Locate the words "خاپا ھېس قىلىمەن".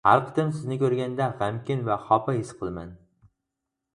2.07-2.95